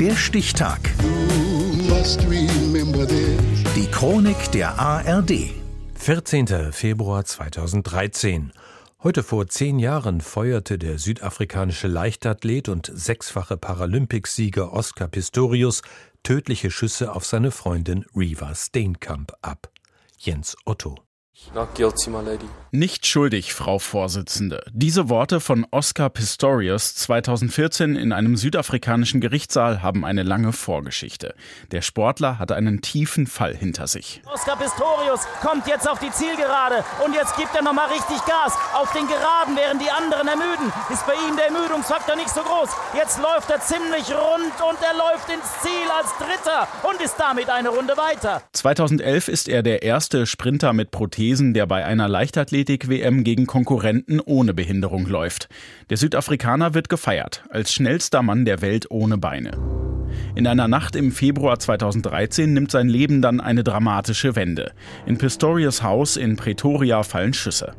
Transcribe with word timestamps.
Der 0.00 0.14
Stichtag. 0.14 0.78
Die 3.74 3.86
Chronik 3.90 4.52
der 4.52 4.78
ARD. 4.78 5.50
14. 5.96 6.72
Februar 6.72 7.24
2013. 7.24 8.52
Heute 9.02 9.24
vor 9.24 9.48
zehn 9.48 9.80
Jahren 9.80 10.20
feuerte 10.20 10.78
der 10.78 11.00
südafrikanische 11.00 11.88
Leichtathlet 11.88 12.68
und 12.68 12.92
sechsfache 12.94 13.56
Paralympicsieger 13.56 14.72
Oscar 14.72 15.08
Pistorius 15.08 15.82
tödliche 16.22 16.70
Schüsse 16.70 17.12
auf 17.12 17.26
seine 17.26 17.50
Freundin 17.50 18.04
Reva 18.14 18.54
Steenkamp 18.54 19.32
ab. 19.42 19.68
Jens 20.16 20.56
Otto. 20.64 21.07
Not 21.54 21.74
guilty, 21.74 22.10
my 22.10 22.20
lady. 22.20 22.46
Nicht 22.70 23.06
schuldig, 23.06 23.54
Frau 23.54 23.78
Vorsitzende. 23.78 24.62
Diese 24.72 25.08
Worte 25.08 25.40
von 25.40 25.66
Oscar 25.70 26.10
Pistorius 26.10 26.94
2014 26.96 27.96
in 27.96 28.12
einem 28.12 28.36
südafrikanischen 28.36 29.22
Gerichtssaal 29.22 29.82
haben 29.82 30.04
eine 30.04 30.22
lange 30.22 30.52
Vorgeschichte. 30.52 31.34
Der 31.70 31.80
Sportler 31.80 32.38
hatte 32.38 32.56
einen 32.56 32.82
tiefen 32.82 33.26
Fall 33.26 33.56
hinter 33.56 33.86
sich. 33.86 34.20
Oscar 34.30 34.56
Pistorius 34.56 35.20
kommt 35.40 35.66
jetzt 35.66 35.88
auf 35.88 35.98
die 35.98 36.10
Zielgerade 36.10 36.84
und 37.02 37.14
jetzt 37.14 37.34
gibt 37.36 37.54
er 37.54 37.62
nochmal 37.62 37.88
richtig 37.88 38.18
Gas. 38.26 38.52
Auf 38.74 38.92
den 38.92 39.08
Geraden, 39.08 39.56
während 39.56 39.80
die 39.80 39.90
anderen 39.90 40.28
ermüden, 40.28 40.70
ist 40.92 41.06
bei 41.06 41.14
ihm 41.14 41.36
der 41.36 41.46
Ermüdungsfaktor 41.46 42.16
nicht 42.16 42.28
so 42.28 42.42
groß. 42.42 42.68
Jetzt 42.94 43.18
läuft 43.22 43.48
er 43.48 43.60
ziemlich 43.60 44.10
rund 44.12 44.52
und 44.68 44.78
er 44.82 44.92
läuft 44.92 45.30
ins 45.32 45.48
Ziel 45.62 45.88
als 45.96 46.10
Dritter 46.18 46.68
und 46.82 47.00
ist 47.00 47.16
damit 47.18 47.48
eine 47.48 47.70
Runde 47.70 47.96
weiter. 47.96 48.42
2011 48.52 49.28
ist 49.28 49.48
er 49.48 49.62
der 49.62 49.82
erste 49.82 50.26
Sprinter 50.26 50.74
mit 50.74 50.90
Prothesen, 51.28 51.52
der 51.52 51.66
bei 51.66 51.84
einer 51.84 52.08
Leichtathletik 52.08 52.84
Leichtathletik-WM 52.84 53.22
gegen 53.22 53.46
Konkurrenten 53.46 54.18
ohne 54.18 54.54
Behinderung 54.54 55.06
läuft. 55.06 55.50
Der 55.90 55.98
Südafrikaner 55.98 56.72
wird 56.72 56.88
gefeiert 56.88 57.44
als 57.50 57.70
schnellster 57.70 58.22
Mann 58.22 58.46
der 58.46 58.62
Welt 58.62 58.90
ohne 58.90 59.18
Beine. 59.18 59.97
In 60.34 60.46
einer 60.46 60.68
Nacht 60.68 60.96
im 60.96 61.12
Februar 61.12 61.58
2013 61.58 62.52
nimmt 62.52 62.70
sein 62.70 62.88
Leben 62.88 63.22
dann 63.22 63.40
eine 63.40 63.64
dramatische 63.64 64.36
Wende. 64.36 64.72
In 65.06 65.18
Pistorius 65.18 65.82
Haus 65.82 66.16
in 66.16 66.36
Pretoria 66.36 67.02
fallen 67.02 67.34
Schüsse. 67.34 67.74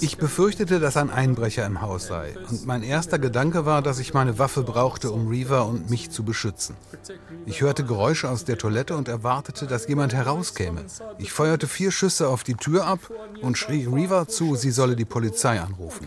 Ich 0.00 0.18
befürchtete, 0.18 0.80
dass 0.80 0.96
ein 0.96 1.10
Einbrecher 1.10 1.64
im 1.64 1.80
Haus 1.80 2.08
sei. 2.08 2.34
Und 2.50 2.66
mein 2.66 2.82
erster 2.82 3.18
Gedanke 3.18 3.66
war, 3.66 3.82
dass 3.82 3.98
ich 3.98 4.14
meine 4.14 4.38
Waffe 4.38 4.62
brauchte, 4.62 5.10
um 5.10 5.28
Reaver 5.28 5.66
und 5.66 5.90
mich 5.90 6.10
zu 6.10 6.24
beschützen. 6.24 6.76
Ich 7.46 7.60
hörte 7.60 7.84
Geräusche 7.84 8.28
aus 8.28 8.44
der 8.44 8.58
Toilette 8.58 8.96
und 8.96 9.08
erwartete, 9.08 9.66
dass 9.66 9.86
jemand 9.88 10.12
herauskäme. 10.12 10.82
Ich 11.18 11.32
feuerte 11.32 11.66
vier 11.68 11.90
Schüsse 11.90 12.28
auf 12.28 12.42
die 12.42 12.54
Tür 12.54 12.86
ab 12.86 12.98
und 13.42 13.56
schrie 13.56 13.86
Reaver 13.86 14.26
zu, 14.28 14.56
sie 14.56 14.70
solle 14.70 14.96
die 14.96 15.04
Polizei 15.04 15.60
anrufen. 15.60 16.06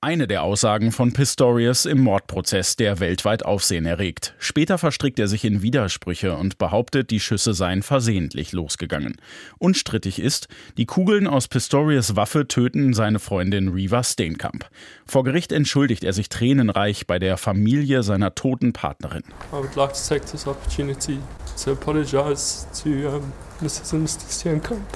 Eine 0.00 0.26
der 0.26 0.42
Aussagen 0.42 0.92
von 0.92 1.12
Pistorius 1.12 1.35
im 1.38 2.00
Mordprozess, 2.00 2.76
der 2.76 2.98
weltweit 2.98 3.44
Aufsehen 3.44 3.84
erregt. 3.84 4.34
Später 4.38 4.78
verstrickt 4.78 5.18
er 5.18 5.28
sich 5.28 5.44
in 5.44 5.60
Widersprüche 5.60 6.34
und 6.34 6.58
behauptet, 6.58 7.10
die 7.10 7.20
Schüsse 7.20 7.52
seien 7.52 7.82
versehentlich 7.82 8.52
losgegangen. 8.52 9.16
Unstrittig 9.58 10.18
ist, 10.18 10.48
die 10.78 10.86
Kugeln 10.86 11.26
aus 11.26 11.48
Pistorius 11.48 12.16
Waffe 12.16 12.48
töten 12.48 12.94
seine 12.94 13.18
Freundin 13.18 13.68
Reva 13.68 14.02
Steenkamp. 14.02 14.66
Vor 15.06 15.24
Gericht 15.24 15.52
entschuldigt 15.52 16.04
er 16.04 16.12
sich 16.12 16.28
tränenreich 16.28 17.06
bei 17.06 17.18
der 17.18 17.36
Familie 17.36 18.02
seiner 18.02 18.34
toten 18.34 18.72
Partnerin. 18.72 19.24
I 19.52 19.56
would 19.56 19.76
like 19.76 19.92
to 19.92 20.00
take 20.08 20.24
this 20.24 20.46
opportunity 20.46 21.18
to 21.62 21.72
apologize 21.72 22.66
to 22.82 23.16
um, 23.16 23.32
Mrs. 23.60 23.92
Steenkamp, 24.30 24.86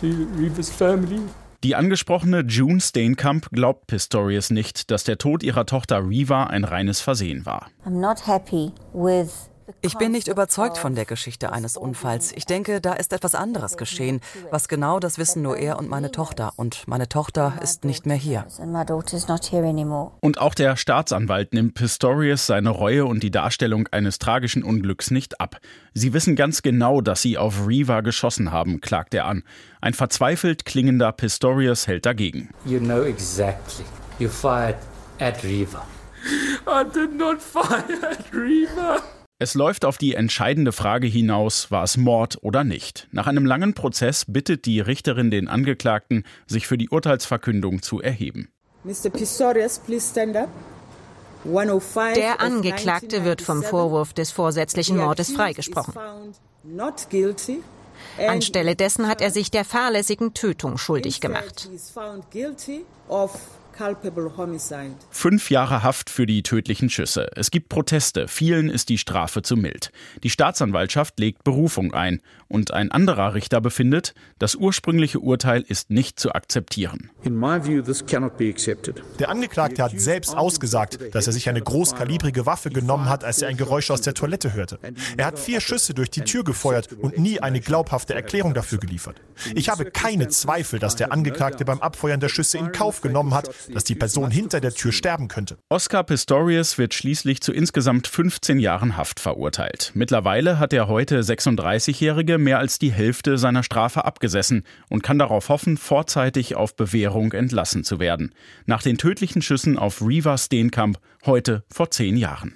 to 0.00 0.06
Reva's 0.36 0.70
family. 0.70 1.20
Die 1.64 1.74
angesprochene 1.74 2.44
June 2.46 2.80
Steenkamp 2.80 3.50
glaubt 3.50 3.88
Pistorius 3.88 4.50
nicht, 4.50 4.92
dass 4.92 5.02
der 5.02 5.18
Tod 5.18 5.42
ihrer 5.42 5.66
Tochter 5.66 6.08
Reva 6.08 6.44
ein 6.44 6.62
reines 6.62 7.00
Versehen 7.00 7.46
war. 7.46 7.68
I'm 7.84 7.98
not 8.00 8.28
happy 8.28 8.70
with 8.92 9.50
Ich 9.80 9.96
bin 9.96 10.12
nicht 10.12 10.28
überzeugt 10.28 10.78
von 10.78 10.94
der 10.94 11.04
Geschichte 11.04 11.52
eines 11.52 11.76
Unfalls. 11.76 12.32
Ich 12.32 12.46
denke, 12.46 12.80
da 12.80 12.94
ist 12.94 13.12
etwas 13.12 13.34
anderes 13.34 13.76
geschehen. 13.76 14.20
Was 14.50 14.68
genau, 14.68 14.98
das 14.98 15.18
wissen 15.18 15.42
nur 15.42 15.56
er 15.56 15.78
und 15.78 15.88
meine 15.88 16.10
Tochter. 16.10 16.52
Und 16.56 16.86
meine 16.86 17.08
Tochter 17.08 17.54
ist 17.62 17.84
nicht 17.84 18.06
mehr 18.06 18.16
hier. 18.16 18.46
Und 20.20 20.38
auch 20.40 20.54
der 20.54 20.76
Staatsanwalt 20.76 21.52
nimmt 21.52 21.74
Pistorius 21.74 22.46
seine 22.46 22.70
Reue 22.70 23.04
und 23.04 23.22
die 23.22 23.30
Darstellung 23.30 23.88
eines 23.90 24.18
tragischen 24.18 24.62
Unglücks 24.62 25.10
nicht 25.10 25.40
ab. 25.40 25.58
Sie 25.94 26.12
wissen 26.12 26.36
ganz 26.36 26.62
genau, 26.62 27.00
dass 27.00 27.22
sie 27.22 27.38
auf 27.38 27.66
Reva 27.66 28.00
geschossen 28.00 28.52
haben, 28.52 28.80
klagt 28.80 29.14
er 29.14 29.26
an. 29.26 29.42
Ein 29.80 29.94
verzweifelt 29.94 30.64
klingender 30.64 31.12
Pistorius 31.12 31.86
hält 31.86 32.06
dagegen. 32.06 32.50
You 32.64 32.78
know 32.78 33.02
exactly. 33.02 33.84
You 34.18 34.28
fired 34.28 34.76
at 35.20 35.42
Riva. 35.44 35.84
I 36.66 36.84
did 36.84 37.14
not 37.14 37.40
fire 37.40 37.84
at 38.02 38.32
Reva. 38.32 39.02
Es 39.40 39.54
läuft 39.54 39.84
auf 39.84 39.98
die 39.98 40.14
entscheidende 40.14 40.72
Frage 40.72 41.06
hinaus, 41.06 41.70
war 41.70 41.84
es 41.84 41.96
Mord 41.96 42.38
oder 42.42 42.64
nicht. 42.64 43.06
Nach 43.12 43.28
einem 43.28 43.46
langen 43.46 43.72
Prozess 43.72 44.24
bittet 44.26 44.66
die 44.66 44.80
Richterin 44.80 45.30
den 45.30 45.46
Angeklagten, 45.46 46.24
sich 46.48 46.66
für 46.66 46.76
die 46.76 46.88
Urteilsverkündung 46.88 47.80
zu 47.80 48.00
erheben. 48.00 48.48
Mr. 48.82 49.10
Pistorius, 49.10 49.78
please 49.78 50.10
stand 50.10 50.36
up. 50.36 50.48
105 51.44 52.14
Der 52.14 52.40
Angeklagte 52.40 53.24
wird 53.24 53.40
vom 53.40 53.58
1997, 53.58 53.70
Vorwurf 53.70 54.12
des 54.12 54.32
vorsätzlichen 54.32 54.96
Mordes 54.96 55.30
freigesprochen. 55.30 55.94
Anstelle 58.18 58.74
dessen 58.74 59.06
hat 59.06 59.20
er 59.20 59.30
sich 59.30 59.52
der 59.52 59.64
fahrlässigen 59.64 60.34
Tötung 60.34 60.78
schuldig 60.78 61.20
gemacht. 61.20 61.68
Fünf 65.10 65.50
Jahre 65.50 65.82
Haft 65.84 66.10
für 66.10 66.26
die 66.26 66.42
tödlichen 66.42 66.90
Schüsse. 66.90 67.30
Es 67.36 67.52
gibt 67.52 67.68
Proteste, 67.68 68.26
vielen 68.26 68.70
ist 68.70 68.88
die 68.88 68.98
Strafe 68.98 69.42
zu 69.42 69.56
mild. 69.56 69.92
Die 70.24 70.30
Staatsanwaltschaft 70.30 71.20
legt 71.20 71.44
Berufung 71.44 71.94
ein 71.94 72.20
und 72.48 72.72
ein 72.72 72.90
anderer 72.90 73.34
Richter 73.34 73.60
befindet, 73.60 74.14
das 74.40 74.56
ursprüngliche 74.56 75.20
Urteil 75.20 75.62
ist 75.62 75.90
nicht 75.90 76.18
zu 76.18 76.32
akzeptieren. 76.32 77.10
Der 79.18 79.28
Angeklagte 79.28 79.82
hat 79.82 80.00
selbst 80.00 80.36
ausgesagt, 80.36 81.14
dass 81.14 81.26
er 81.28 81.32
sich 81.32 81.48
eine 81.48 81.62
großkalibrige 81.62 82.46
Waffe 82.46 82.70
genommen 82.70 83.08
hat, 83.08 83.22
als 83.22 83.42
er 83.42 83.48
ein 83.48 83.56
Geräusch 83.56 83.90
aus 83.92 84.00
der 84.00 84.14
Toilette 84.14 84.54
hörte. 84.54 84.80
Er 85.16 85.26
hat 85.26 85.38
vier 85.38 85.60
Schüsse 85.60 85.94
durch 85.94 86.10
die 86.10 86.22
Tür 86.22 86.42
gefeuert 86.42 86.88
und 87.00 87.18
nie 87.18 87.40
eine 87.40 87.60
glaubhafte 87.60 88.14
Erklärung 88.14 88.54
dafür 88.54 88.78
geliefert. 88.78 89.20
Ich 89.54 89.68
habe 89.68 89.84
keine 89.84 90.28
Zweifel, 90.28 90.80
dass 90.80 90.96
der 90.96 91.12
Angeklagte 91.12 91.64
beim 91.64 91.80
Abfeuern 91.80 92.18
der 92.18 92.28
Schüsse 92.28 92.58
in 92.58 92.72
Kauf 92.72 93.02
genommen 93.02 93.34
hat, 93.34 93.50
dass 93.72 93.84
die 93.84 93.94
Person 93.94 94.30
hinter 94.30 94.60
der 94.60 94.72
Tür 94.72 94.92
sterben 94.92 95.28
könnte. 95.28 95.58
Oscar 95.68 96.04
Pistorius 96.04 96.78
wird 96.78 96.94
schließlich 96.94 97.40
zu 97.40 97.52
insgesamt 97.52 98.06
15 98.06 98.58
Jahren 98.58 98.96
Haft 98.96 99.20
verurteilt. 99.20 99.92
Mittlerweile 99.94 100.58
hat 100.58 100.72
der 100.72 100.88
heute 100.88 101.20
36-Jährige 101.20 102.38
mehr 102.38 102.58
als 102.58 102.78
die 102.78 102.92
Hälfte 102.92 103.38
seiner 103.38 103.62
Strafe 103.62 104.04
abgesessen 104.04 104.64
und 104.88 105.02
kann 105.02 105.18
darauf 105.18 105.48
hoffen, 105.48 105.76
vorzeitig 105.76 106.56
auf 106.56 106.76
Bewährung 106.76 107.32
entlassen 107.32 107.84
zu 107.84 107.98
werden. 107.98 108.34
Nach 108.66 108.82
den 108.82 108.98
tödlichen 108.98 109.42
Schüssen 109.42 109.78
auf 109.78 110.02
Reva 110.02 110.38
Steenkamp 110.38 110.98
heute 111.26 111.64
vor 111.70 111.90
zehn 111.90 112.16
Jahren. 112.16 112.54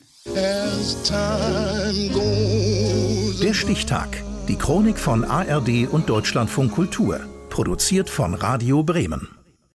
Der 3.43 3.55
Stichtag. 3.55 4.23
Die 4.49 4.57
Chronik 4.57 4.99
von 4.99 5.25
ARD 5.25 5.89
und 5.91 6.09
Deutschlandfunk 6.09 6.73
Kultur. 6.73 7.21
Produziert 7.51 8.09
von 8.09 8.35
Radio 8.35 8.83
Bremen. 8.83 9.42